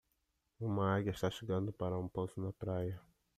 [0.59, 2.99] Uma águia está chegando para um pouso na praia.